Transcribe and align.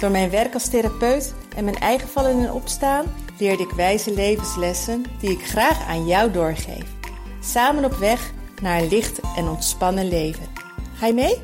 Door 0.00 0.10
mijn 0.10 0.30
werk 0.30 0.54
als 0.54 0.68
therapeut 0.68 1.34
en 1.56 1.64
mijn 1.64 1.76
eigen 1.76 2.08
vallen 2.08 2.30
en 2.30 2.52
opstaan 2.52 3.04
leerde 3.38 3.62
ik 3.62 3.70
wijze 3.70 4.14
levenslessen 4.14 5.04
die 5.20 5.30
ik 5.30 5.46
graag 5.46 5.86
aan 5.86 6.06
jou 6.06 6.30
doorgeef. 6.30 6.94
Samen 7.40 7.84
op 7.84 7.92
weg 7.92 8.32
naar 8.62 8.80
een 8.80 8.88
licht 8.88 9.20
en 9.36 9.48
ontspannen 9.48 10.08
leven. 10.08 10.46
Ga 10.94 11.06
je 11.06 11.14
mee? 11.14 11.40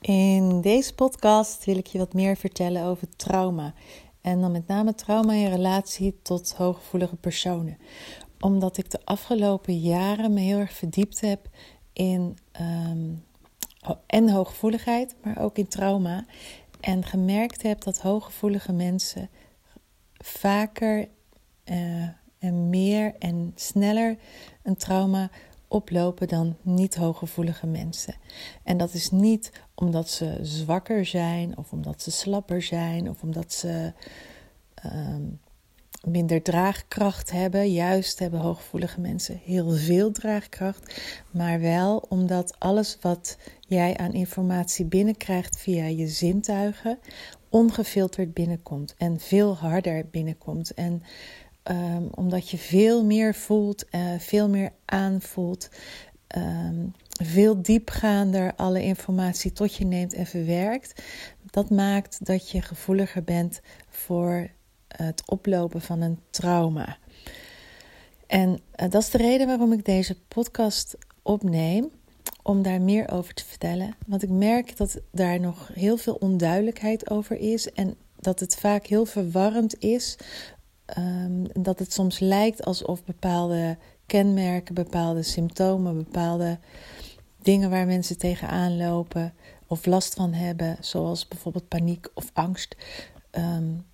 In 0.00 0.60
deze 0.60 0.94
podcast 0.94 1.64
wil 1.64 1.76
ik 1.76 1.86
je 1.86 1.98
wat 1.98 2.12
meer 2.12 2.36
vertellen 2.36 2.84
over 2.84 3.16
trauma. 3.16 3.74
En 4.20 4.40
dan 4.40 4.52
met 4.52 4.66
name 4.66 4.94
trauma 4.94 5.32
in 5.32 5.50
relatie 5.50 6.18
tot 6.22 6.54
hooggevoelige 6.56 7.16
personen. 7.16 7.78
Omdat 8.40 8.76
ik 8.76 8.90
de 8.90 9.00
afgelopen 9.04 9.78
jaren 9.78 10.32
me 10.32 10.40
heel 10.40 10.58
erg 10.58 10.72
verdiept 10.72 11.20
heb 11.20 11.48
in 11.92 12.38
um, 12.60 13.24
en 14.06 14.30
hooggevoeligheid, 14.30 15.16
maar 15.22 15.38
ook 15.38 15.58
in 15.58 15.68
trauma. 15.68 16.24
En 16.80 17.04
gemerkt 17.04 17.62
heb 17.62 17.82
dat 17.82 18.00
hooggevoelige 18.00 18.72
mensen 18.72 19.28
vaker 20.18 21.08
uh, 21.64 22.08
en 22.38 22.70
meer 22.70 23.14
en 23.18 23.52
sneller 23.54 24.18
een 24.62 24.76
trauma 24.76 25.30
oplopen 25.68 26.28
dan 26.28 26.56
niet 26.62 26.96
hooggevoelige 26.96 27.66
mensen. 27.66 28.14
En 28.62 28.76
dat 28.76 28.94
is 28.94 29.10
niet 29.10 29.52
omdat 29.74 30.10
ze 30.10 30.38
zwakker 30.42 31.06
zijn, 31.06 31.58
of 31.58 31.72
omdat 31.72 32.02
ze 32.02 32.10
slapper 32.10 32.62
zijn, 32.62 33.10
of 33.10 33.22
omdat 33.22 33.52
ze 33.52 33.92
um, 34.84 35.40
minder 36.06 36.42
draagkracht 36.42 37.30
hebben. 37.30 37.72
Juist 37.72 38.18
hebben 38.18 38.40
hooggevoelige 38.40 39.00
mensen 39.00 39.40
heel 39.44 39.70
veel 39.70 40.12
draagkracht, 40.12 41.00
maar 41.30 41.60
wel 41.60 42.04
omdat 42.08 42.54
alles 42.58 42.98
wat 43.00 43.38
jij 43.60 43.96
aan 43.96 44.12
informatie 44.12 44.84
binnenkrijgt 44.84 45.58
via 45.58 45.84
je 45.84 46.06
zintuigen 46.06 46.98
ongefilterd 47.48 48.34
binnenkomt 48.34 48.94
en 48.98 49.20
veel 49.20 49.56
harder 49.56 50.06
binnenkomt. 50.10 50.74
En 50.74 51.02
um, 51.70 52.08
omdat 52.14 52.50
je 52.50 52.58
veel 52.58 53.04
meer 53.04 53.34
voelt, 53.34 53.84
uh, 53.90 54.00
veel 54.18 54.48
meer 54.48 54.72
aanvoelt, 54.84 55.68
um, 56.36 56.92
veel 57.22 57.62
diepgaander 57.62 58.54
alle 58.56 58.82
informatie 58.82 59.52
tot 59.52 59.74
je 59.74 59.84
neemt 59.84 60.14
en 60.14 60.26
verwerkt. 60.26 61.02
Dat 61.50 61.70
maakt 61.70 62.24
dat 62.26 62.50
je 62.50 62.62
gevoeliger 62.62 63.24
bent 63.24 63.60
voor 63.88 64.50
het 65.02 65.22
oplopen 65.26 65.80
van 65.80 66.00
een 66.00 66.18
trauma. 66.30 66.96
En 68.26 68.50
uh, 68.50 68.90
dat 68.90 69.02
is 69.02 69.10
de 69.10 69.18
reden 69.18 69.46
waarom 69.46 69.72
ik 69.72 69.84
deze 69.84 70.16
podcast 70.28 70.96
opneem. 71.22 71.90
Om 72.42 72.62
daar 72.62 72.80
meer 72.80 73.10
over 73.10 73.34
te 73.34 73.44
vertellen. 73.44 73.94
Want 74.06 74.22
ik 74.22 74.28
merk 74.28 74.76
dat 74.76 75.00
daar 75.10 75.40
nog 75.40 75.70
heel 75.74 75.96
veel 75.96 76.14
onduidelijkheid 76.14 77.10
over 77.10 77.38
is. 77.38 77.72
En 77.72 77.96
dat 78.16 78.40
het 78.40 78.56
vaak 78.56 78.86
heel 78.86 79.04
verwarrend 79.04 79.78
is 79.78 80.16
um, 80.98 81.62
dat 81.62 81.78
het 81.78 81.92
soms 81.92 82.18
lijkt 82.18 82.64
alsof 82.64 83.04
bepaalde 83.04 83.78
kenmerken, 84.06 84.74
bepaalde 84.74 85.22
symptomen, 85.22 85.96
bepaalde 85.96 86.58
dingen 87.42 87.70
waar 87.70 87.86
mensen 87.86 88.18
tegenaan 88.18 88.76
lopen 88.76 89.34
of 89.66 89.86
last 89.86 90.14
van 90.14 90.32
hebben, 90.32 90.76
zoals 90.80 91.28
bijvoorbeeld 91.28 91.68
paniek 91.68 92.08
of 92.14 92.30
angst, 92.32 92.76
um, 93.32 93.84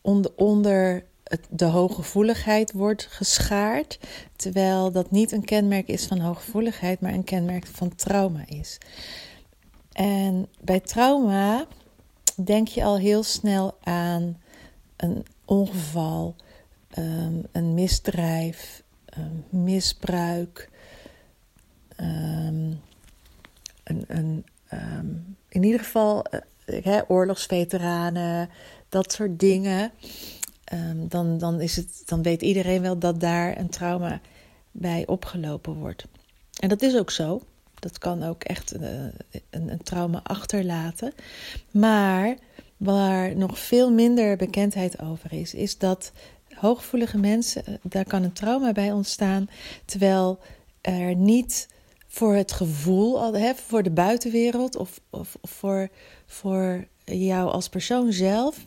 onder, 0.00 0.32
onder 0.36 1.04
de 1.50 1.64
hooggevoeligheid 1.64 2.72
wordt 2.72 3.06
geschaard, 3.06 3.98
terwijl 4.36 4.92
dat 4.92 5.10
niet 5.10 5.32
een 5.32 5.44
kenmerk 5.44 5.88
is 5.88 6.06
van 6.06 6.18
hooggevoeligheid, 6.20 7.00
maar 7.00 7.12
een 7.12 7.24
kenmerk 7.24 7.66
van 7.66 7.94
trauma 7.94 8.46
is. 8.46 8.78
En 9.92 10.48
bij 10.60 10.80
trauma 10.80 11.66
denk 12.44 12.68
je 12.68 12.84
al 12.84 12.98
heel 12.98 13.22
snel 13.22 13.76
aan 13.82 14.40
een 14.96 15.26
ongeval, 15.44 16.34
um, 16.98 17.42
een 17.52 17.74
misdrijf, 17.74 18.82
um, 19.18 19.44
misbruik, 19.64 20.70
um, 22.00 22.80
een, 23.84 24.44
in 25.48 25.62
ieder 25.62 25.80
geval 25.80 26.24
uh, 26.66 27.00
oorlogsveteranen, 27.08 28.48
dat 28.90 29.12
soort 29.12 29.40
dingen. 29.40 29.92
dan, 30.94 31.38
dan, 31.38 31.60
is 31.60 31.76
het, 31.76 32.02
dan 32.06 32.22
weet 32.22 32.42
iedereen 32.42 32.82
wel 32.82 32.98
dat 32.98 33.20
daar 33.20 33.58
een 33.58 33.70
trauma 33.70 34.20
bij 34.70 35.06
opgelopen 35.06 35.74
wordt. 35.74 36.04
En 36.60 36.68
dat 36.68 36.82
is 36.82 36.96
ook 36.96 37.10
zo. 37.10 37.42
Dat 37.74 37.98
kan 37.98 38.22
ook 38.22 38.42
echt 38.44 38.74
een, 38.74 38.82
eh, 38.82 39.40
een, 39.50 39.70
een 39.72 39.82
trauma 39.82 40.20
achterlaten. 40.22 41.12
Maar 41.70 42.36
Waar 42.80 43.36
nog 43.36 43.58
veel 43.58 43.92
minder 43.92 44.36
bekendheid 44.36 45.00
over 45.00 45.32
is, 45.32 45.54
is 45.54 45.78
dat 45.78 46.12
hooggevoelige 46.54 47.18
mensen, 47.18 47.66
eh, 47.66 47.74
daar 47.82 48.04
kan 48.04 48.22
een 48.22 48.32
trauma 48.32 48.72
bij 48.72 48.92
ontstaan, 48.92 49.48
terwijl 49.84 50.38
er 50.80 51.14
niet 51.14 51.68
voor 52.12 52.34
het 52.34 52.52
gevoel, 52.52 53.34
hè, 53.34 53.54
voor 53.54 53.82
de 53.82 53.90
buitenwereld 53.90 54.76
of, 54.76 55.00
of, 55.10 55.36
voor, 55.42 55.88
voor 56.26 56.86
jou 57.04 57.50
als 57.50 57.68
persoon 57.68 58.12
zelf, 58.12 58.66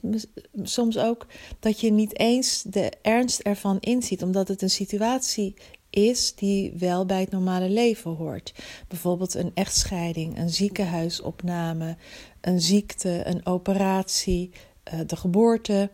soms 0.63 0.97
ook 0.97 1.27
dat 1.59 1.79
je 1.79 1.91
niet 1.91 2.19
eens 2.19 2.61
de 2.61 2.91
ernst 3.01 3.39
ervan 3.39 3.79
inziet, 3.79 4.23
omdat 4.23 4.47
het 4.47 4.61
een 4.61 4.69
situatie 4.69 5.53
is 5.89 6.35
die 6.35 6.73
wel 6.77 7.05
bij 7.05 7.19
het 7.19 7.31
normale 7.31 7.69
leven 7.69 8.11
hoort. 8.11 8.53
Bijvoorbeeld 8.87 9.33
een 9.33 9.51
echtscheiding, 9.53 10.37
een 10.37 10.49
ziekenhuisopname, 10.49 11.97
een 12.41 12.61
ziekte, 12.61 13.21
een 13.25 13.45
operatie, 13.45 14.51
uh, 14.93 14.99
de 15.05 15.15
geboorte, 15.15 15.89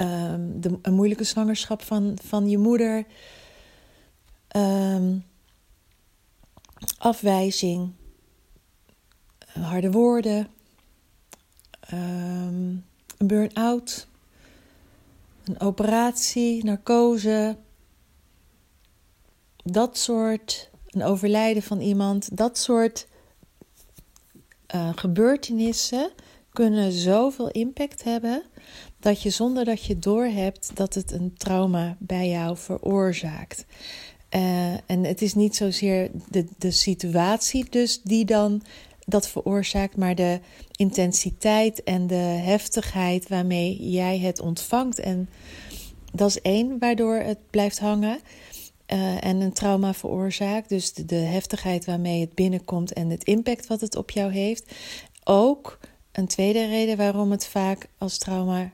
um, 0.00 0.60
de, 0.60 0.78
een 0.82 0.94
moeilijke 0.94 1.24
zwangerschap 1.24 1.82
van, 1.82 2.18
van 2.22 2.48
je 2.48 2.58
moeder, 2.58 3.04
um, 4.56 5.24
afwijzing, 6.98 7.92
harde 9.46 9.90
woorden, 9.90 10.48
um, 11.92 12.84
een 13.18 13.26
burn-out, 13.26 14.08
een 15.44 15.60
operatie, 15.60 16.64
narcose, 16.64 17.56
dat 19.64 19.98
soort, 19.98 20.70
een 20.86 21.02
overlijden 21.02 21.62
van 21.62 21.80
iemand, 21.80 22.36
dat 22.36 22.58
soort 22.58 23.06
uh, 24.74 24.90
gebeurtenissen 24.94 26.10
kunnen 26.52 26.92
zoveel 26.92 27.50
impact 27.50 28.04
hebben 28.04 28.42
dat 28.98 29.22
je 29.22 29.30
zonder 29.30 29.64
dat 29.64 29.84
je 29.84 29.98
doorhebt 29.98 30.76
dat 30.76 30.94
het 30.94 31.12
een 31.12 31.34
trauma 31.36 31.96
bij 31.98 32.28
jou 32.28 32.56
veroorzaakt. 32.56 33.64
Uh, 34.34 34.72
en 34.72 35.04
het 35.04 35.22
is 35.22 35.34
niet 35.34 35.56
zozeer 35.56 36.10
de, 36.30 36.46
de 36.58 36.70
situatie 36.70 37.66
dus 37.70 38.00
die 38.02 38.24
dan 38.24 38.62
dat 39.06 39.28
veroorzaakt, 39.28 39.96
maar 39.96 40.14
de 40.14 40.40
intensiteit 40.76 41.82
en 41.82 42.06
de 42.06 42.14
heftigheid 42.14 43.28
waarmee 43.28 43.90
jij 43.90 44.18
het 44.18 44.40
ontvangt. 44.40 44.98
En 44.98 45.28
dat 46.12 46.28
is 46.28 46.40
één 46.40 46.78
waardoor 46.78 47.14
het 47.14 47.38
blijft 47.50 47.78
hangen. 47.78 48.20
Uh, 48.92 49.24
en 49.24 49.40
een 49.40 49.52
trauma 49.52 49.94
veroorzaakt. 49.94 50.68
Dus 50.68 50.92
de, 50.92 51.04
de, 51.04 51.14
heftigheid 51.14 51.84
waarmee 51.84 52.20
het 52.20 52.34
binnenkomt 52.34 52.92
en 52.92 53.10
het 53.10 53.24
impact 53.24 53.66
wat 53.66 53.80
het 53.80 53.96
op 53.96 54.10
jou 54.10 54.32
heeft. 54.32 54.72
Ook 55.24 55.78
een 56.12 56.26
tweede 56.26 56.66
reden 56.66 56.96
waarom 56.96 57.30
het 57.30 57.46
vaak 57.46 57.88
als 57.98 58.18
trauma 58.18 58.70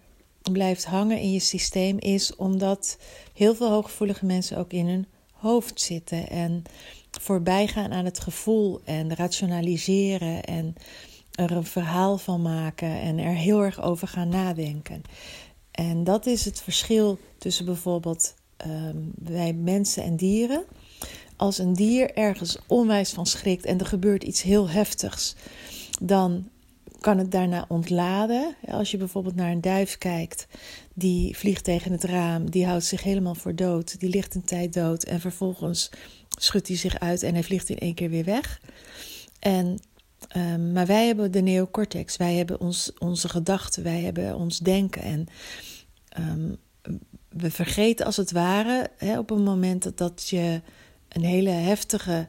blijft 0.52 0.84
hangen 0.84 1.19
in 1.19 1.32
je 1.32 1.40
systeem 1.40 1.99
is 1.99 2.37
omdat 2.37 2.99
heel 3.34 3.54
veel 3.54 3.70
hooggevoelige 3.70 4.26
mensen 4.26 4.58
ook 4.58 4.72
in 4.72 4.87
hun 4.87 5.06
hoofd 5.38 5.81
zitten 5.81 6.29
en 6.29 6.62
voorbij 7.11 7.67
gaan 7.67 7.93
aan 7.93 8.05
het 8.05 8.20
gevoel 8.20 8.81
en 8.85 9.14
rationaliseren 9.14 10.44
en 10.44 10.75
er 11.32 11.50
een 11.50 11.64
verhaal 11.64 12.19
van 12.19 12.43
maken 12.43 13.00
en 13.00 13.19
er 13.19 13.35
heel 13.35 13.62
erg 13.62 13.82
over 13.82 14.08
gaan 14.08 14.29
nadenken. 14.29 15.02
En 15.70 16.05
dat 16.05 16.26
is 16.26 16.44
het 16.44 16.61
verschil 16.61 17.19
tussen 17.38 17.64
bijvoorbeeld 17.64 18.35
um, 18.67 19.12
bij 19.14 19.52
mensen 19.52 20.02
en 20.02 20.17
dieren. 20.17 20.64
als 21.37 21.58
een 21.58 21.73
dier 21.73 22.14
ergens 22.14 22.58
onwijs 22.67 23.11
van 23.11 23.26
schrikt 23.26 23.64
en 23.64 23.79
er 23.79 23.87
gebeurt 23.87 24.25
iets 24.25 24.43
heel 24.43 24.69
heftigs, 24.69 25.35
dan 26.00 26.49
kan 27.00 27.19
het 27.19 27.31
daarna 27.31 27.65
ontladen. 27.69 28.55
Als 28.67 28.91
je 28.91 28.97
bijvoorbeeld 28.97 29.35
naar 29.35 29.50
een 29.50 29.61
duif 29.61 29.99
kijkt, 29.99 30.47
die 30.95 31.37
vliegt 31.37 31.65
tegen 31.65 31.93
het 31.93 32.05
raam, 32.05 32.50
die 32.50 32.67
houdt 32.67 32.85
zich 32.85 33.03
helemaal 33.03 33.35
voor 33.35 33.55
dood, 33.55 34.00
die 34.00 34.11
ligt 34.11 34.35
een 34.35 34.45
tijd 34.45 34.73
dood 34.73 35.03
en 35.03 35.21
vervolgens 35.21 35.91
schudt 36.29 36.69
hij 36.69 36.77
zich 36.77 36.99
uit 36.99 37.23
en 37.23 37.35
hij 37.35 37.43
vliegt 37.43 37.69
in 37.69 37.79
één 37.79 37.95
keer 37.95 38.11
weer 38.11 38.25
weg. 38.25 38.61
En, 39.39 39.79
um, 40.37 40.73
maar 40.73 40.87
wij 40.87 41.06
hebben 41.06 41.33
de 41.33 41.41
neocortex, 41.41 42.17
wij 42.17 42.35
hebben 42.35 42.61
ons, 42.61 42.93
onze 42.99 43.29
gedachten, 43.29 43.83
wij 43.83 44.00
hebben 44.00 44.37
ons 44.37 44.59
denken. 44.59 45.03
En 45.03 45.27
um, 46.19 46.56
we 47.29 47.50
vergeten 47.50 48.06
als 48.06 48.17
het 48.17 48.33
ware 48.33 48.91
hè, 48.97 49.19
op 49.19 49.31
een 49.31 49.43
moment 49.43 49.83
dat, 49.83 49.99
dat 49.99 50.29
je 50.29 50.61
een 51.09 51.25
hele 51.25 51.50
heftige 51.50 52.29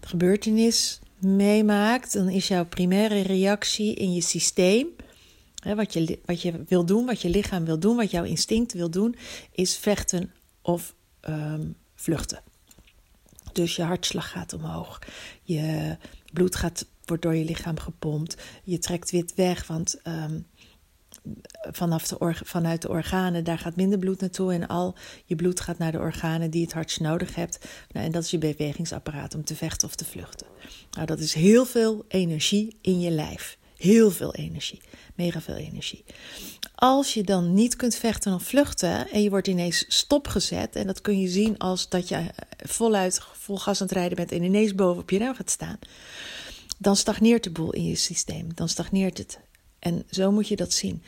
gebeurtenis 0.00 1.00
meemaakt, 1.22 2.12
dan 2.12 2.28
is 2.28 2.48
jouw 2.48 2.64
primaire 2.64 3.20
reactie 3.20 3.94
in 3.94 4.12
je 4.14 4.20
systeem, 4.20 4.86
hè, 5.62 5.74
wat, 5.74 5.92
je, 5.92 6.18
wat 6.24 6.42
je 6.42 6.64
wil 6.68 6.84
doen, 6.84 7.06
wat 7.06 7.20
je 7.20 7.28
lichaam 7.28 7.64
wil 7.64 7.78
doen, 7.78 7.96
wat 7.96 8.10
jouw 8.10 8.24
instinct 8.24 8.72
wil 8.72 8.90
doen, 8.90 9.16
is 9.52 9.76
vechten 9.76 10.32
of 10.62 10.94
um, 11.28 11.74
vluchten. 11.94 12.42
Dus 13.52 13.76
je 13.76 13.82
hartslag 13.82 14.30
gaat 14.30 14.52
omhoog, 14.52 14.98
je 15.42 15.96
bloed 16.32 16.56
gaat, 16.56 16.86
wordt 17.04 17.22
door 17.22 17.34
je 17.34 17.44
lichaam 17.44 17.78
gepompt, 17.78 18.36
je 18.64 18.78
trekt 18.78 19.10
wit 19.10 19.34
weg, 19.34 19.66
want 19.66 20.00
um, 20.04 20.46
vanaf 21.70 22.08
de 22.08 22.34
vanuit 22.44 22.82
de 22.82 22.88
organen, 22.88 23.44
daar 23.44 23.58
gaat 23.58 23.76
minder 23.76 23.98
bloed 23.98 24.20
naartoe. 24.20 24.52
En 24.52 24.66
al 24.66 24.94
je 25.24 25.36
bloed 25.36 25.60
gaat 25.60 25.78
naar 25.78 25.92
de 25.92 25.98
organen 25.98 26.50
die 26.50 26.62
het 26.62 26.72
hardst 26.72 27.00
nodig 27.00 27.34
hebt. 27.34 27.58
Nou, 27.92 28.06
en 28.06 28.12
dat 28.12 28.24
is 28.24 28.30
je 28.30 28.38
bewegingsapparaat 28.38 29.34
om 29.34 29.44
te 29.44 29.56
vechten 29.56 29.88
of 29.88 29.94
te 29.94 30.04
vluchten. 30.04 30.46
Nou, 30.90 31.06
dat 31.06 31.18
is 31.18 31.34
heel 31.34 31.64
veel 31.64 32.04
energie 32.08 32.76
in 32.80 33.00
je 33.00 33.10
lijf. 33.10 33.58
Heel 33.76 34.10
veel 34.10 34.34
energie. 34.34 34.80
Mega 35.14 35.40
veel 35.40 35.54
energie. 35.54 36.04
Als 36.74 37.14
je 37.14 37.22
dan 37.22 37.54
niet 37.54 37.76
kunt 37.76 37.94
vechten 37.94 38.34
of 38.34 38.42
vluchten 38.42 39.10
en 39.10 39.22
je 39.22 39.30
wordt 39.30 39.48
ineens 39.48 39.84
stopgezet, 39.88 40.76
en 40.76 40.86
dat 40.86 41.00
kun 41.00 41.20
je 41.20 41.28
zien 41.28 41.58
als 41.58 41.88
dat 41.88 42.08
je 42.08 42.24
voluit 42.56 43.20
vol 43.32 43.56
gas 43.56 43.80
aan 43.80 43.86
het 43.86 43.96
rijden 43.96 44.16
bent 44.16 44.32
en 44.32 44.42
ineens 44.42 44.74
boven 44.74 45.02
op 45.02 45.10
je 45.10 45.18
rem 45.18 45.34
gaat 45.34 45.50
staan, 45.50 45.78
dan 46.78 46.96
stagneert 46.96 47.44
de 47.44 47.50
boel 47.50 47.72
in 47.72 47.84
je 47.84 47.96
systeem. 47.96 48.54
Dan 48.54 48.68
stagneert 48.68 49.18
het. 49.18 49.38
En 49.82 50.04
zo 50.10 50.30
moet 50.32 50.48
je 50.48 50.56
dat 50.56 50.72
zien. 50.72 51.02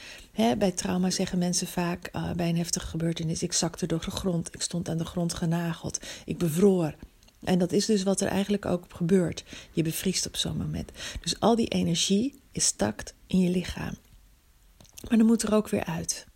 bij 0.59 0.71
trauma 0.71 1.11
zeggen 1.11 1.38
mensen 1.38 1.67
vaak 1.67 2.11
uh, 2.12 2.31
bij 2.31 2.49
een 2.49 2.56
heftige 2.56 2.87
gebeurtenis: 2.87 3.43
ik 3.43 3.53
zakte 3.53 3.87
door 3.87 4.05
de 4.05 4.11
grond, 4.11 4.55
ik 4.55 4.62
stond 4.62 4.88
aan 4.88 4.99
de 4.99 5.05
grond 5.05 5.35
genageld, 5.35 6.00
ik 6.25 6.38
bevroor. 6.38 6.94
En 7.44 7.59
dat 7.59 7.73
is 7.73 7.87
dus 7.87 8.03
wat 8.03 8.21
er 8.21 8.29
eigenlijk 8.29 8.67
ook 8.67 8.85
gebeurt. 8.88 9.44
Je 9.73 9.82
bevriest 9.82 10.26
op 10.26 10.37
zo'n 10.37 10.56
moment. 10.56 10.93
Dus 11.21 11.41
al 11.41 11.55
die 11.55 11.69
energie 11.69 12.41
is 12.53 12.65
stakt 12.65 13.15
in 13.26 13.41
je 13.41 13.50
lichaam. 13.50 13.94
Maar 15.09 15.19
dan 15.19 15.26
moet 15.26 15.43
er 15.43 15.55
ook 15.55 15.69
weer 15.69 15.85
uit. 15.85 16.26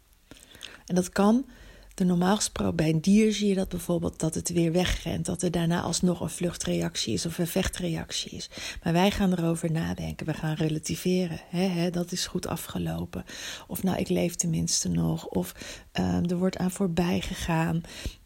En 0.86 0.94
dat 0.94 1.08
kan 1.08 1.46
de 1.98 2.04
normaal 2.04 2.36
gesproken 2.36 2.76
bij 2.76 2.88
een 2.88 3.00
dier 3.00 3.32
zie 3.32 3.48
je 3.48 3.54
dat 3.54 3.68
bijvoorbeeld 3.68 4.20
dat 4.20 4.34
het 4.34 4.48
weer 4.48 4.72
wegrent, 4.72 5.26
dat 5.26 5.42
er 5.42 5.50
daarna 5.50 5.80
alsnog 5.80 6.20
een 6.20 6.30
vluchtreactie 6.30 7.12
is 7.12 7.26
of 7.26 7.38
een 7.38 7.46
vechtreactie 7.46 8.30
is. 8.30 8.50
Maar 8.82 8.92
wij 8.92 9.10
gaan 9.10 9.32
erover 9.32 9.72
nadenken, 9.72 10.26
we 10.26 10.34
gaan 10.34 10.54
relativeren. 10.54 11.40
Dat 11.92 12.12
is 12.12 12.26
goed 12.26 12.46
afgelopen. 12.46 13.24
Of 13.66 13.82
nou, 13.82 13.98
ik 13.98 14.08
leef 14.08 14.34
tenminste 14.34 14.88
nog. 14.88 15.26
Of 15.26 15.54
um, 15.92 16.24
er 16.24 16.36
wordt 16.36 16.56
aan 16.56 16.70
voorbij 16.70 17.20
gegaan. 17.20 17.82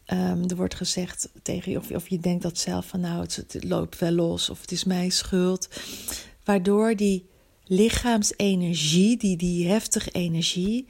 Um, 0.07 0.49
er 0.49 0.55
wordt 0.55 0.75
gezegd 0.75 1.29
tegen 1.41 1.71
je, 1.71 1.77
of, 1.77 1.91
of 1.91 2.07
je 2.07 2.19
denkt 2.19 2.43
dat 2.43 2.57
zelf 2.57 2.85
van 2.85 2.99
nou, 2.99 3.21
het, 3.21 3.35
het 3.35 3.63
loopt 3.63 3.99
wel 3.99 4.11
los 4.11 4.49
of 4.49 4.61
het 4.61 4.71
is 4.71 4.83
mijn 4.83 5.11
schuld. 5.11 5.67
Waardoor 6.43 6.95
die 6.95 7.25
lichaamsenergie, 7.65 9.17
die, 9.17 9.37
die 9.37 9.67
heftige 9.67 10.11
energie, 10.11 10.85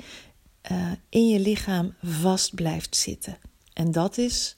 uh, 0.71 0.91
in 1.09 1.27
je 1.29 1.39
lichaam 1.39 1.93
vast 2.01 2.55
blijft 2.55 2.95
zitten. 2.95 3.37
En 3.73 3.91
dat 3.91 4.17
is 4.17 4.55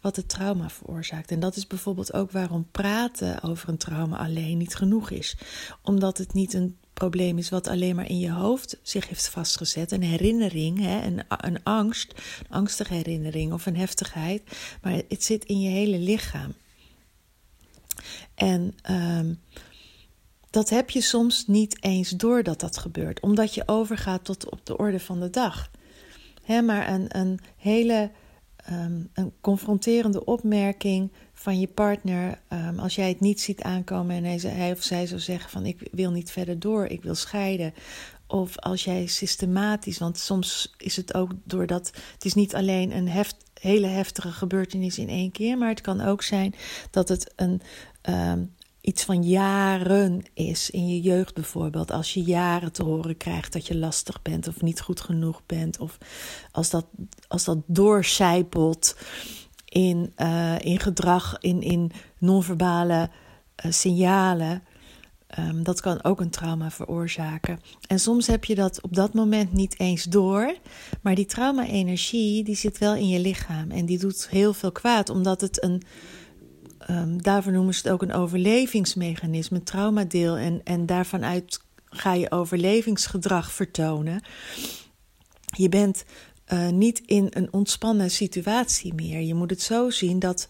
wat 0.00 0.16
het 0.16 0.28
trauma 0.28 0.70
veroorzaakt. 0.70 1.30
En 1.30 1.40
dat 1.40 1.56
is 1.56 1.66
bijvoorbeeld 1.66 2.12
ook 2.12 2.30
waarom 2.30 2.68
praten 2.70 3.42
over 3.42 3.68
een 3.68 3.76
trauma 3.76 4.16
alleen 4.16 4.58
niet 4.58 4.74
genoeg 4.74 5.10
is. 5.10 5.36
Omdat 5.82 6.18
het 6.18 6.32
niet 6.32 6.54
een 6.54 6.76
probleem 6.92 7.38
is 7.38 7.48
wat 7.48 7.68
alleen 7.68 7.96
maar 7.96 8.08
in 8.08 8.18
je 8.18 8.30
hoofd 8.30 8.78
zich 8.82 9.08
heeft 9.08 9.28
vastgezet. 9.28 9.92
Een 9.92 10.02
herinnering, 10.02 10.80
hè, 10.80 11.06
een, 11.06 11.24
een 11.28 11.62
angst, 11.62 12.12
een 12.12 12.56
angstige 12.56 12.94
herinnering 12.94 13.52
of 13.52 13.66
een 13.66 13.76
heftigheid. 13.76 14.42
Maar 14.82 15.02
het 15.08 15.24
zit 15.24 15.44
in 15.44 15.60
je 15.60 15.68
hele 15.68 15.98
lichaam. 15.98 16.54
En 18.34 18.74
um, 18.90 19.40
dat 20.56 20.68
heb 20.68 20.90
je 20.90 21.00
soms 21.00 21.46
niet 21.46 21.76
eens 21.84 22.10
door 22.10 22.42
dat 22.42 22.60
dat 22.60 22.78
gebeurt, 22.78 23.20
omdat 23.20 23.54
je 23.54 23.62
overgaat 23.66 24.24
tot 24.24 24.50
op 24.50 24.66
de 24.66 24.76
orde 24.76 25.00
van 25.00 25.20
de 25.20 25.30
dag. 25.30 25.70
maar 26.64 26.88
een, 26.88 27.18
een 27.18 27.40
hele 27.56 28.10
um, 28.70 29.10
een 29.12 29.32
confronterende 29.40 30.24
opmerking 30.24 31.12
van 31.32 31.60
je 31.60 31.66
partner, 31.66 32.38
um, 32.52 32.78
als 32.78 32.94
jij 32.94 33.08
het 33.08 33.20
niet 33.20 33.40
ziet 33.40 33.62
aankomen 33.62 34.16
en 34.16 34.24
hij, 34.24 34.36
hij 34.36 34.72
of 34.72 34.82
zij 34.82 35.06
zou 35.06 35.20
zeggen 35.20 35.50
van 35.50 35.66
ik 35.66 35.88
wil 35.92 36.10
niet 36.10 36.30
verder 36.30 36.58
door, 36.58 36.86
ik 36.86 37.02
wil 37.02 37.14
scheiden. 37.14 37.74
Of 38.26 38.58
als 38.58 38.84
jij 38.84 39.06
systematisch, 39.06 39.98
want 39.98 40.18
soms 40.18 40.74
is 40.78 40.96
het 40.96 41.14
ook 41.14 41.30
doordat 41.44 41.92
het 42.12 42.24
is 42.24 42.34
niet 42.34 42.54
alleen 42.54 42.96
een 42.96 43.08
heft, 43.08 43.36
hele 43.60 43.86
heftige 43.86 44.32
gebeurtenis 44.32 44.98
in 44.98 45.08
één 45.08 45.30
keer, 45.30 45.58
maar 45.58 45.68
het 45.68 45.80
kan 45.80 46.00
ook 46.00 46.22
zijn 46.22 46.54
dat 46.90 47.08
het 47.08 47.32
een 47.36 47.62
um, 48.02 48.54
iets 48.86 49.04
van 49.04 49.22
jaren 49.22 50.22
is. 50.34 50.70
In 50.70 50.88
je 50.88 51.00
jeugd 51.00 51.34
bijvoorbeeld, 51.34 51.90
als 51.90 52.14
je 52.14 52.22
jaren 52.22 52.72
te 52.72 52.82
horen 52.82 53.16
krijgt 53.16 53.52
dat 53.52 53.66
je 53.66 53.76
lastig 53.76 54.22
bent 54.22 54.48
of 54.48 54.62
niet 54.62 54.80
goed 54.80 55.00
genoeg 55.00 55.42
bent, 55.46 55.78
of 55.78 55.98
als 56.52 56.70
dat, 56.70 56.86
als 57.28 57.44
dat 57.44 57.58
doorcijpelt 57.66 58.96
in, 59.64 60.12
uh, 60.16 60.58
in 60.58 60.80
gedrag, 60.80 61.36
in, 61.40 61.62
in 61.62 61.90
non-verbale 62.18 63.10
uh, 63.64 63.72
signalen. 63.72 64.62
Um, 65.38 65.62
dat 65.62 65.80
kan 65.80 66.04
ook 66.04 66.20
een 66.20 66.30
trauma 66.30 66.70
veroorzaken. 66.70 67.60
En 67.86 67.98
soms 67.98 68.26
heb 68.26 68.44
je 68.44 68.54
dat 68.54 68.80
op 68.80 68.94
dat 68.94 69.14
moment 69.14 69.52
niet 69.52 69.80
eens 69.80 70.04
door. 70.04 70.56
Maar 71.02 71.14
die 71.14 71.26
trauma-energie, 71.26 72.44
die 72.44 72.56
zit 72.56 72.78
wel 72.78 72.94
in 72.94 73.08
je 73.08 73.20
lichaam. 73.20 73.70
En 73.70 73.86
die 73.86 73.98
doet 73.98 74.28
heel 74.30 74.52
veel 74.52 74.72
kwaad, 74.72 75.10
omdat 75.10 75.40
het 75.40 75.62
een 75.62 75.82
Um, 76.90 77.22
daarvoor 77.22 77.52
noemen 77.52 77.74
ze 77.74 77.80
het 77.82 77.92
ook 77.92 78.02
een 78.02 78.12
overlevingsmechanisme, 78.12 79.62
traumadeel. 79.62 80.36
En, 80.36 80.60
en 80.64 80.86
daarvan 80.86 81.24
uit 81.24 81.60
ga 81.84 82.12
je 82.12 82.30
overlevingsgedrag 82.30 83.52
vertonen. 83.52 84.22
Je 85.56 85.68
bent 85.68 86.04
uh, 86.52 86.68
niet 86.68 87.02
in 87.06 87.26
een 87.30 87.52
ontspannen 87.52 88.10
situatie 88.10 88.94
meer. 88.94 89.20
Je 89.20 89.34
moet 89.34 89.50
het 89.50 89.62
zo 89.62 89.90
zien 89.90 90.18
dat 90.18 90.48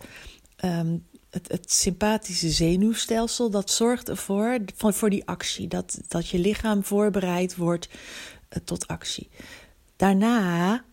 um, 0.64 1.04
het, 1.30 1.72
sympathische 1.72 2.50
zenuwstelsel 2.50 3.50
dat 3.50 3.70
zorgt 3.70 4.08
ervoor 4.08 4.58
voor, 4.76 4.92
voor 4.92 5.10
die 5.10 5.26
actie. 5.26 5.68
Dat, 5.68 6.00
dat 6.08 6.28
je 6.28 6.38
lichaam 6.38 6.84
voorbereid 6.84 7.56
wordt 7.56 7.88
uh, 7.88 8.58
tot 8.64 8.86
actie. 8.86 9.28
Daarna 9.96 10.84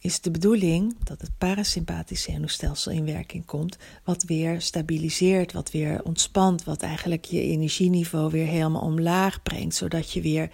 is 0.00 0.20
de 0.20 0.30
bedoeling 0.30 0.96
dat 1.04 1.20
het 1.20 1.30
parasympathische 1.38 2.30
zenuwstelsel 2.30 2.92
in 2.92 3.04
werking 3.04 3.46
komt, 3.46 3.76
wat 4.04 4.22
weer 4.22 4.60
stabiliseert, 4.60 5.52
wat 5.52 5.70
weer 5.70 6.02
ontspant, 6.02 6.64
wat 6.64 6.82
eigenlijk 6.82 7.24
je 7.24 7.42
energieniveau 7.42 8.30
weer 8.30 8.46
helemaal 8.46 8.82
omlaag 8.82 9.42
brengt, 9.42 9.74
zodat 9.74 10.12
je 10.12 10.20
weer, 10.20 10.50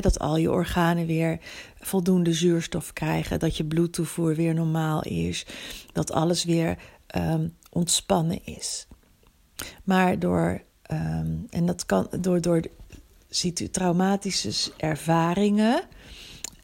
dat 0.00 0.18
al 0.18 0.36
je 0.36 0.50
organen 0.50 1.06
weer 1.06 1.38
voldoende 1.78 2.32
zuurstof 2.32 2.92
krijgen, 2.92 3.38
dat 3.38 3.56
je 3.56 3.64
bloedtoevoer 3.64 4.34
weer 4.34 4.54
normaal 4.54 5.02
is, 5.02 5.46
dat 5.92 6.12
alles 6.12 6.44
weer 6.44 6.78
um, 7.16 7.56
ontspannen 7.70 8.44
is. 8.44 8.86
Maar 9.84 10.18
door, 10.18 10.62
um, 10.92 11.46
en 11.50 11.66
dat 11.66 11.86
kan 11.86 12.08
door, 12.20 12.40
door 12.40 12.62
traumatische 13.70 14.72
ervaringen 14.76 15.82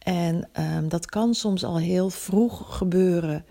en 0.06 0.48
um, 0.60 0.88
dat 0.88 1.06
kan 1.06 1.34
soms 1.34 1.64
al 1.64 1.78
heel 1.78 2.10
vroeg 2.10 2.76
gebeuren. 2.76 3.44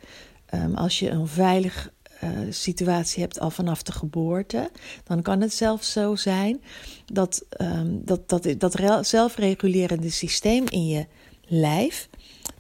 Um, 0.54 0.76
als 0.76 1.00
je 1.00 1.10
een 1.10 1.28
veilig 1.28 1.92
uh, 2.24 2.30
situatie 2.50 3.22
hebt 3.22 3.40
al 3.40 3.50
vanaf 3.50 3.84
de 3.84 3.92
geboorte, 3.92 4.72
dan 5.04 5.22
kan 5.22 5.42
het 5.42 5.54
zelfs 5.54 5.92
zo 5.92 6.16
zijn 6.16 6.62
dat 7.06 7.46
um, 7.62 8.02
dat, 8.06 8.30
dat, 8.30 8.48
dat 8.58 9.08
zelfregulerende 9.08 10.10
systeem 10.10 10.64
in 10.68 10.88
je 10.88 11.06
lijf, 11.46 12.10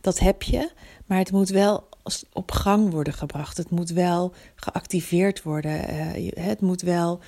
dat 0.01 0.19
heb 0.19 0.43
je, 0.43 0.71
maar 1.05 1.17
het 1.17 1.31
moet 1.31 1.49
wel 1.49 1.87
op 2.33 2.51
gang 2.51 2.91
worden 2.91 3.13
gebracht. 3.13 3.57
Het 3.57 3.69
moet 3.69 3.89
wel 3.89 4.33
geactiveerd 4.55 5.43
worden. 5.43 5.93
Uh, 5.93 6.31
het 6.33 6.61
moet 6.61 6.81
wel 6.81 7.19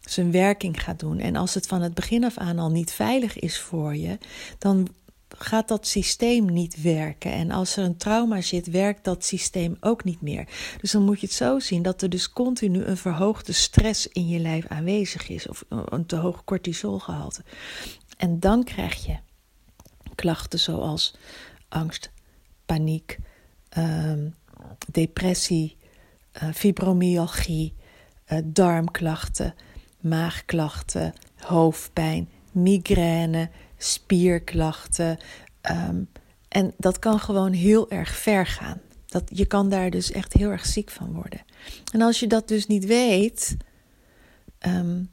zijn 0.00 0.30
werking 0.30 0.82
gaan 0.82 0.96
doen. 0.96 1.18
En 1.18 1.36
als 1.36 1.54
het 1.54 1.66
van 1.66 1.82
het 1.82 1.94
begin 1.94 2.24
af 2.24 2.38
aan 2.38 2.58
al 2.58 2.70
niet 2.70 2.92
veilig 2.92 3.38
is 3.38 3.60
voor 3.60 3.96
je, 3.96 4.18
dan 4.58 4.88
gaat 5.42 5.68
dat 5.68 5.86
systeem 5.86 6.52
niet 6.52 6.82
werken. 6.82 7.32
En 7.32 7.50
als 7.50 7.76
er 7.76 7.84
een 7.84 7.96
trauma 7.96 8.40
zit, 8.40 8.66
werkt 8.66 9.04
dat 9.04 9.24
systeem 9.24 9.76
ook 9.80 10.04
niet 10.04 10.20
meer. 10.20 10.48
Dus 10.80 10.90
dan 10.90 11.02
moet 11.02 11.20
je 11.20 11.26
het 11.26 11.34
zo 11.34 11.58
zien 11.58 11.82
dat 11.82 12.02
er 12.02 12.10
dus 12.10 12.30
continu 12.30 12.84
een 12.84 12.96
verhoogde 12.96 13.52
stress 13.52 14.08
in 14.08 14.28
je 14.28 14.38
lijf 14.38 14.66
aanwezig 14.66 15.28
is, 15.28 15.48
of 15.48 15.64
een 15.68 16.06
te 16.06 16.16
hoog 16.16 16.44
cortisolgehalte. 16.44 17.44
En 18.16 18.40
dan 18.40 18.64
krijg 18.64 19.06
je 19.06 19.16
klachten 20.14 20.58
zoals 20.58 21.14
angst, 21.68 22.10
paniek, 22.66 23.18
ehm, 23.68 24.28
depressie, 24.90 25.76
uh, 26.42 26.48
fibromyalgie, 26.54 27.74
uh, 28.28 28.38
darmklachten, 28.44 29.54
maagklachten, 30.00 31.12
hoofdpijn, 31.36 32.28
migraine, 32.52 33.50
spierklachten. 33.84 35.18
Um, 35.70 36.08
en 36.48 36.74
dat 36.76 36.98
kan 36.98 37.20
gewoon 37.20 37.52
heel 37.52 37.90
erg 37.90 38.16
ver 38.16 38.46
gaan. 38.46 38.80
Dat, 39.06 39.22
je 39.26 39.46
kan 39.46 39.68
daar 39.68 39.90
dus 39.90 40.12
echt 40.12 40.32
heel 40.32 40.50
erg 40.50 40.66
ziek 40.66 40.90
van 40.90 41.12
worden. 41.12 41.40
En 41.92 42.00
als 42.00 42.20
je 42.20 42.26
dat 42.26 42.48
dus 42.48 42.66
niet 42.66 42.86
weet, 42.86 43.56
um, 44.66 45.10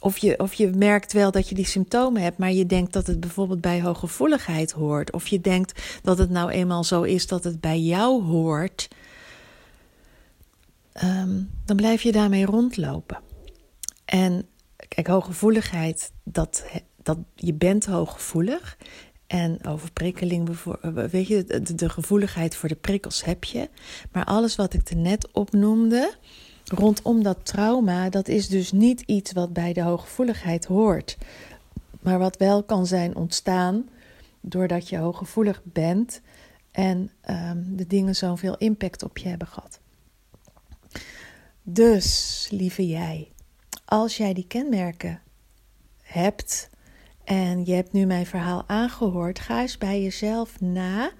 of, 0.00 0.18
je, 0.18 0.38
of 0.38 0.54
je 0.54 0.70
merkt 0.70 1.12
wel 1.12 1.30
dat 1.30 1.48
je 1.48 1.54
die 1.54 1.66
symptomen 1.66 2.22
hebt, 2.22 2.38
maar 2.38 2.52
je 2.52 2.66
denkt 2.66 2.92
dat 2.92 3.06
het 3.06 3.20
bijvoorbeeld 3.20 3.60
bij 3.60 3.82
hooggevoeligheid 3.82 4.72
hoort, 4.72 5.12
of 5.12 5.26
je 5.26 5.40
denkt 5.40 6.00
dat 6.02 6.18
het 6.18 6.30
nou 6.30 6.50
eenmaal 6.50 6.84
zo 6.84 7.02
is 7.02 7.26
dat 7.26 7.44
het 7.44 7.60
bij 7.60 7.80
jou 7.80 8.22
hoort, 8.22 8.88
um, 11.02 11.50
dan 11.64 11.76
blijf 11.76 12.02
je 12.02 12.12
daarmee 12.12 12.46
rondlopen. 12.46 13.20
En 14.04 14.46
kijk, 14.88 15.06
hooggevoeligheid, 15.06 16.12
dat, 16.24 16.64
dat, 17.06 17.18
je 17.34 17.54
bent 17.54 17.86
hooggevoelig. 17.86 18.76
En 19.26 19.66
overprikkeling, 19.66 20.58
weet 21.10 21.26
je, 21.26 21.44
de, 21.74 21.88
gevoeligheid 21.88 22.56
voor 22.56 22.68
de 22.68 22.74
prikkels 22.74 23.24
heb 23.24 23.44
je. 23.44 23.68
Maar 24.12 24.24
alles 24.24 24.56
wat 24.56 24.74
ik 24.74 24.88
er 24.88 24.96
net 24.96 25.32
opnoemde, 25.32 26.14
rondom 26.64 27.22
dat 27.22 27.38
trauma, 27.42 28.08
dat 28.08 28.28
is 28.28 28.48
dus 28.48 28.72
niet 28.72 29.00
iets 29.00 29.32
wat 29.32 29.52
bij 29.52 29.72
de 29.72 29.82
hooggevoeligheid 29.82 30.64
hoort. 30.64 31.16
Maar 32.00 32.18
wat 32.18 32.36
wel 32.36 32.62
kan 32.62 32.86
zijn 32.86 33.16
ontstaan 33.16 33.88
doordat 34.40 34.88
je 34.88 34.98
hooggevoelig 34.98 35.60
bent 35.64 36.20
en 36.70 37.10
um, 37.30 37.76
de 37.76 37.86
dingen 37.86 38.16
zoveel 38.16 38.56
impact 38.56 39.02
op 39.02 39.18
je 39.18 39.28
hebben 39.28 39.48
gehad. 39.48 39.80
Dus, 41.62 42.48
lieve 42.50 42.86
jij, 42.86 43.32
als 43.84 44.16
jij 44.16 44.32
die 44.32 44.46
kenmerken 44.46 45.20
hebt 46.02 46.68
en 47.26 47.64
je 47.64 47.72
hebt 47.72 47.92
nu 47.92 48.06
mijn 48.06 48.26
verhaal 48.26 48.64
aangehoord, 48.66 49.38
ga 49.38 49.60
eens 49.60 49.78
bij 49.78 50.02
jezelf 50.02 50.60
na 50.60 51.10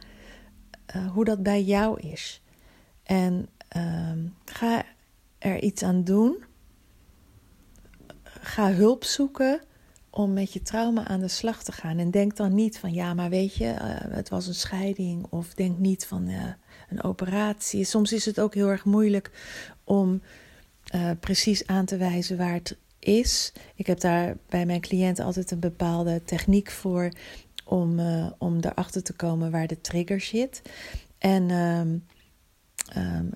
uh, 0.96 1.10
hoe 1.12 1.24
dat 1.24 1.42
bij 1.42 1.62
jou 1.62 2.00
is. 2.00 2.42
En 3.02 3.48
um, 3.76 4.34
ga 4.44 4.82
er 5.38 5.62
iets 5.62 5.82
aan 5.82 6.04
doen. 6.04 6.44
Ga 8.24 8.72
hulp 8.72 9.04
zoeken 9.04 9.60
om 10.10 10.32
met 10.32 10.52
je 10.52 10.62
trauma 10.62 11.06
aan 11.06 11.20
de 11.20 11.28
slag 11.28 11.62
te 11.62 11.72
gaan. 11.72 11.98
En 11.98 12.10
denk 12.10 12.36
dan 12.36 12.54
niet 12.54 12.78
van 12.78 12.92
ja, 12.92 13.14
maar 13.14 13.30
weet 13.30 13.54
je, 13.54 13.64
uh, 13.64 14.14
het 14.14 14.28
was 14.28 14.46
een 14.46 14.54
scheiding. 14.54 15.26
Of 15.30 15.54
denk 15.54 15.78
niet 15.78 16.06
van 16.06 16.28
uh, 16.28 16.44
een 16.88 17.02
operatie. 17.02 17.84
Soms 17.84 18.12
is 18.12 18.24
het 18.24 18.40
ook 18.40 18.54
heel 18.54 18.68
erg 18.68 18.84
moeilijk 18.84 19.30
om 19.84 20.22
precies 21.20 21.66
aan 21.66 21.84
te 21.84 21.96
wijzen 21.96 22.36
waar 22.36 22.52
het 22.52 22.76
is. 23.06 23.52
Ik 23.74 23.86
heb 23.86 24.00
daar 24.00 24.36
bij 24.48 24.66
mijn 24.66 24.80
cliënten 24.80 25.24
altijd 25.24 25.50
een 25.50 25.60
bepaalde 25.60 26.22
techniek 26.24 26.70
voor 26.70 27.12
om, 27.64 27.98
uh, 27.98 28.26
om 28.38 28.58
erachter 28.60 29.02
te 29.02 29.12
komen 29.12 29.50
waar 29.50 29.66
de 29.66 29.80
trigger 29.80 30.20
zit. 30.20 30.62
En 31.18 31.50
um, 31.50 32.04
um, 32.96 33.30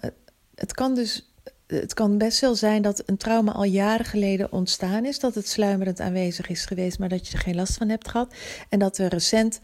het, 0.54 0.72
kan 0.72 0.94
dus 0.94 1.32
het 1.66 1.94
kan 1.94 2.18
best 2.18 2.40
wel 2.40 2.54
zijn 2.54 2.82
dat 2.82 3.02
een 3.06 3.16
trauma 3.16 3.52
al 3.52 3.64
jaren 3.64 4.06
geleden 4.06 4.52
ontstaan 4.52 5.04
is, 5.04 5.18
dat 5.18 5.34
het 5.34 5.48
sluimerend 5.48 6.00
aanwezig 6.00 6.48
is 6.48 6.64
geweest, 6.64 6.98
maar 6.98 7.08
dat 7.08 7.28
je 7.28 7.32
er 7.32 7.42
geen 7.42 7.54
last 7.54 7.76
van 7.76 7.88
hebt 7.88 8.08
gehad. 8.08 8.34
En 8.68 8.78
dat 8.78 8.98
er 8.98 9.08
recent 9.08 9.60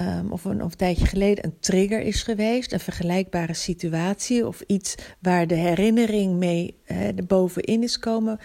um, 0.00 0.32
of, 0.32 0.44
een, 0.44 0.62
of 0.62 0.74
tijdje 0.74 1.06
geleden 1.06 1.44
een 1.44 1.58
trigger 1.60 2.00
is 2.00 2.22
geweest, 2.22 2.72
een 2.72 2.80
vergelijkbare 2.80 3.54
situatie 3.54 4.46
of 4.46 4.60
iets 4.60 4.94
waar 5.18 5.46
de 5.46 5.54
herinnering 5.54 6.36
mee 6.36 6.78
hè, 6.84 7.12
bovenin 7.12 7.82
is 7.82 7.98
komen 7.98 8.38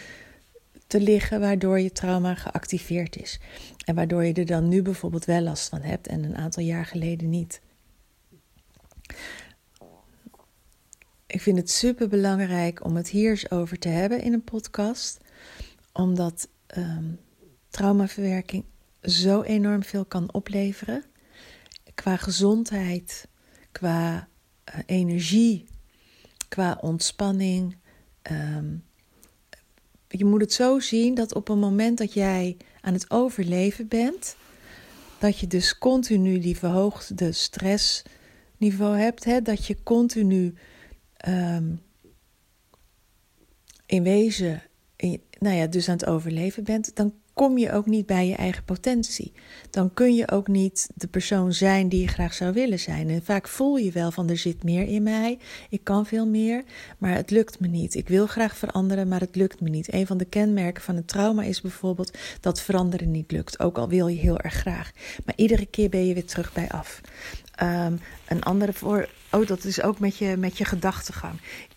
te 0.93 1.01
liggen, 1.01 1.39
waardoor 1.39 1.79
je 1.79 1.91
trauma 1.91 2.35
geactiveerd 2.35 3.15
is. 3.15 3.39
En 3.85 3.95
waardoor 3.95 4.23
je 4.23 4.33
er 4.33 4.45
dan 4.45 4.67
nu 4.67 4.81
bijvoorbeeld 4.81 5.25
wel 5.25 5.41
last 5.41 5.69
van 5.69 5.81
hebt 5.81 6.07
en 6.07 6.23
een 6.23 6.35
aantal 6.35 6.63
jaar 6.63 6.85
geleden 6.85 7.29
niet. 7.29 7.61
Ik 11.27 11.41
vind 11.41 11.57
het 11.57 11.69
super 11.69 12.07
belangrijk 12.07 12.85
om 12.85 12.95
het 12.95 13.09
hier 13.09 13.29
eens 13.29 13.51
over 13.51 13.79
te 13.79 13.87
hebben 13.87 14.21
in 14.21 14.33
een 14.33 14.43
podcast, 14.43 15.19
omdat 15.93 16.47
um, 16.77 17.19
traumaverwerking 17.69 18.63
zo 19.01 19.41
enorm 19.41 19.83
veel 19.83 20.05
kan 20.05 20.33
opleveren. 20.33 21.03
Qua 21.93 22.17
gezondheid, 22.17 23.27
qua 23.71 24.27
uh, 24.73 24.79
energie, 24.85 25.65
qua 26.47 26.77
ontspanning. 26.81 27.75
Um, 28.31 28.83
je 30.17 30.25
moet 30.25 30.41
het 30.41 30.53
zo 30.53 30.79
zien 30.79 31.15
dat 31.15 31.35
op 31.35 31.49
een 31.49 31.59
moment 31.59 31.97
dat 31.97 32.13
jij 32.13 32.57
aan 32.81 32.93
het 32.93 33.11
overleven 33.11 33.87
bent, 33.87 34.35
dat 35.19 35.39
je 35.39 35.47
dus 35.47 35.77
continu 35.77 36.39
die 36.39 36.57
verhoogde 36.57 37.31
stressniveau 37.31 38.97
hebt, 38.97 39.23
hè, 39.23 39.41
dat 39.41 39.65
je 39.65 39.83
continu 39.83 40.53
um, 41.27 41.81
in 43.85 44.03
wezen, 44.03 44.63
in, 44.95 45.21
nou 45.39 45.55
ja, 45.55 45.67
dus 45.67 45.89
aan 45.89 45.97
het 45.97 46.05
overleven 46.05 46.63
bent, 46.63 46.95
dan 46.95 47.13
kom 47.33 47.57
je 47.57 47.71
ook 47.71 47.85
niet 47.85 48.05
bij 48.05 48.27
je 48.27 48.35
eigen 48.35 48.63
potentie. 48.63 49.31
Dan 49.69 49.93
kun 49.93 50.15
je 50.15 50.31
ook 50.31 50.47
niet 50.47 50.89
de 50.95 51.07
persoon 51.07 51.53
zijn 51.53 51.89
die 51.89 52.01
je 52.01 52.07
graag 52.07 52.33
zou 52.33 52.53
willen 52.53 52.79
zijn. 52.79 53.09
En 53.09 53.23
vaak 53.23 53.47
voel 53.47 53.75
je 53.75 53.91
wel 53.91 54.11
van 54.11 54.29
er 54.29 54.37
zit 54.37 54.63
meer 54.63 54.87
in 54.87 55.03
mij, 55.03 55.39
ik 55.69 55.83
kan 55.83 56.05
veel 56.05 56.27
meer, 56.27 56.63
maar 56.97 57.15
het 57.15 57.31
lukt 57.31 57.59
me 57.59 57.67
niet. 57.67 57.95
Ik 57.95 58.07
wil 58.07 58.27
graag 58.27 58.57
veranderen, 58.57 59.07
maar 59.07 59.19
het 59.19 59.35
lukt 59.35 59.61
me 59.61 59.69
niet. 59.69 59.93
Een 59.93 60.07
van 60.07 60.17
de 60.17 60.25
kenmerken 60.25 60.83
van 60.83 60.95
een 60.95 61.05
trauma 61.05 61.43
is 61.43 61.61
bijvoorbeeld 61.61 62.17
dat 62.39 62.61
veranderen 62.61 63.11
niet 63.11 63.31
lukt, 63.31 63.59
ook 63.59 63.77
al 63.77 63.89
wil 63.89 64.07
je 64.07 64.19
heel 64.19 64.39
erg 64.39 64.53
graag. 64.53 64.91
Maar 65.25 65.35
iedere 65.35 65.65
keer 65.65 65.89
ben 65.89 66.05
je 66.05 66.13
weer 66.13 66.25
terug 66.25 66.53
bij 66.53 66.69
af. 66.69 67.01
Um, 67.63 67.99
een 68.27 68.43
andere 68.43 68.73
voor. 68.73 69.09
Oh, 69.31 69.47
dat 69.47 69.63
is 69.63 69.81
ook 69.81 69.99
met 69.99 70.17
je, 70.17 70.37
met 70.37 70.57
je 70.57 70.65
gedachtegang. 70.65 71.33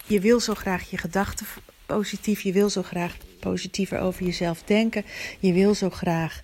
Je 0.07 0.21
wil 0.21 0.41
zo 0.41 0.55
graag 0.55 0.91
je 0.91 0.99
gedachten 0.99 1.47
positief. 1.87 2.41
Je 2.41 2.53
wil 2.53 2.71
zo 2.71 2.83
graag 2.83 3.17
positiever 3.41 3.99
over 3.99 4.25
jezelf 4.25 4.63
denken. 4.63 5.05
Je 5.39 5.53
wil 5.53 5.75
zo 5.75 5.91
graag 5.91 6.41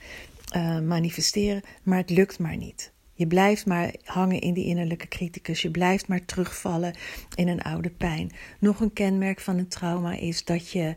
uh, 0.56 0.80
manifesteren, 0.80 1.62
maar 1.82 1.98
het 1.98 2.10
lukt 2.10 2.38
maar 2.38 2.56
niet. 2.56 2.92
Je 3.14 3.26
blijft 3.26 3.66
maar 3.66 3.94
hangen 4.04 4.40
in 4.40 4.54
die 4.54 4.64
innerlijke 4.64 5.08
criticus. 5.08 5.62
Je 5.62 5.70
blijft 5.70 6.08
maar 6.08 6.24
terugvallen 6.24 6.94
in 7.34 7.48
een 7.48 7.62
oude 7.62 7.90
pijn. 7.90 8.30
Nog 8.58 8.80
een 8.80 8.92
kenmerk 8.92 9.40
van 9.40 9.58
een 9.58 9.68
trauma 9.68 10.12
is 10.12 10.44
dat 10.44 10.70
je 10.70 10.96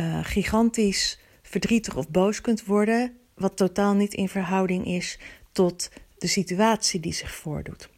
uh, 0.00 0.18
gigantisch 0.22 1.18
verdrietig 1.42 1.96
of 1.96 2.08
boos 2.08 2.40
kunt 2.40 2.64
worden, 2.64 3.16
wat 3.34 3.56
totaal 3.56 3.94
niet 3.94 4.14
in 4.14 4.28
verhouding 4.28 4.86
is 4.86 5.18
tot 5.52 5.90
de 6.18 6.26
situatie 6.26 7.00
die 7.00 7.12
zich 7.12 7.34
voordoet. 7.34 7.88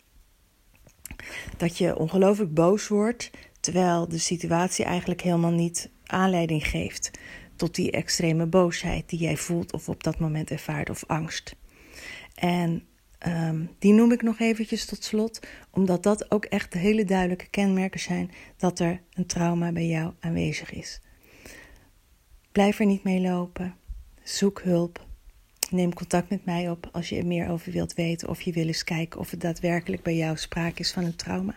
Dat 1.56 1.78
je 1.78 1.96
ongelooflijk 1.96 2.54
boos 2.54 2.88
wordt, 2.88 3.30
terwijl 3.62 4.08
de 4.08 4.18
situatie 4.18 4.84
eigenlijk 4.84 5.20
helemaal 5.20 5.50
niet 5.50 5.90
aanleiding 6.06 6.66
geeft 6.66 7.10
tot 7.56 7.74
die 7.74 7.90
extreme 7.90 8.46
boosheid 8.46 9.08
die 9.08 9.18
jij 9.18 9.36
voelt 9.36 9.72
of 9.72 9.88
op 9.88 10.02
dat 10.02 10.18
moment 10.18 10.50
ervaart 10.50 10.90
of 10.90 11.04
angst. 11.06 11.56
En 12.34 12.86
um, 13.26 13.70
die 13.78 13.92
noem 13.92 14.12
ik 14.12 14.22
nog 14.22 14.38
eventjes 14.38 14.84
tot 14.84 15.04
slot, 15.04 15.40
omdat 15.70 16.02
dat 16.02 16.30
ook 16.30 16.44
echt 16.44 16.74
hele 16.74 17.04
duidelijke 17.04 17.48
kenmerken 17.50 18.00
zijn 18.00 18.30
dat 18.56 18.78
er 18.78 19.00
een 19.14 19.26
trauma 19.26 19.72
bij 19.72 19.86
jou 19.86 20.12
aanwezig 20.20 20.72
is. 20.72 21.00
Blijf 22.52 22.78
er 22.78 22.86
niet 22.86 23.04
mee 23.04 23.20
lopen. 23.20 23.76
Zoek 24.22 24.62
hulp. 24.62 25.06
Neem 25.72 25.94
contact 25.94 26.30
met 26.30 26.44
mij 26.44 26.70
op 26.70 26.88
als 26.92 27.08
je 27.08 27.16
er 27.16 27.26
meer 27.26 27.48
over 27.48 27.72
wilt 27.72 27.94
weten 27.94 28.28
of 28.28 28.42
je 28.42 28.52
wil 28.52 28.66
eens 28.66 28.84
kijken 28.84 29.20
of 29.20 29.30
het 29.30 29.40
daadwerkelijk 29.40 30.02
bij 30.02 30.16
jou 30.16 30.36
sprake 30.36 30.80
is 30.80 30.92
van 30.92 31.04
een 31.04 31.16
trauma. 31.16 31.54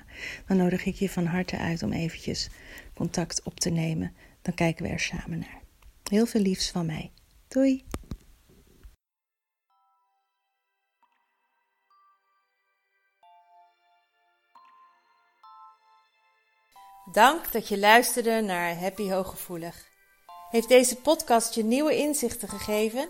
Dan 0.47 0.57
nodig 0.57 0.85
ik 0.85 0.95
je 0.95 1.09
van 1.09 1.25
harte 1.25 1.57
uit 1.57 1.83
om 1.83 1.91
eventjes 1.91 2.49
contact 2.93 3.43
op 3.43 3.59
te 3.59 3.69
nemen. 3.69 4.13
Dan 4.41 4.53
kijken 4.53 4.85
we 4.85 4.91
er 4.91 4.99
samen 4.99 5.39
naar. 5.39 5.61
Heel 6.03 6.25
veel 6.25 6.41
liefs 6.41 6.71
van 6.71 6.85
mij. 6.85 7.11
Doei! 7.47 7.83
Dank 17.11 17.51
dat 17.51 17.67
je 17.67 17.79
luisterde 17.79 18.41
naar 18.41 18.79
Happy 18.79 19.09
Hooggevoelig. 19.09 19.87
Heeft 20.49 20.67
deze 20.67 20.95
podcast 20.95 21.55
je 21.55 21.63
nieuwe 21.63 21.95
inzichten 21.95 22.49
gegeven? 22.49 23.09